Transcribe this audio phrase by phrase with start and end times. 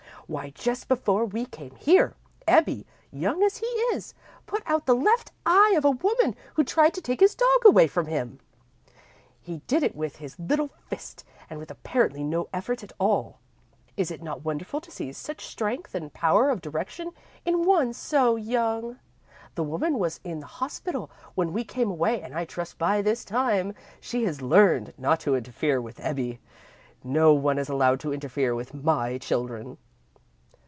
[0.27, 2.15] Why, just before we came here,
[2.47, 4.13] Ebbie, young as he is,
[4.45, 7.85] put out the left eye of a woman who tried to take his dog away
[7.87, 8.39] from him.
[9.41, 13.39] He did it with his little fist and with apparently no effort at all.
[13.97, 17.11] Is it not wonderful to see such strength and power of direction
[17.43, 18.99] in one so young?
[19.55, 23.25] The woman was in the hospital when we came away, and I trust by this
[23.25, 26.39] time, she has learned not to interfere with Ebbie.
[27.03, 29.77] No one is allowed to interfere with my children."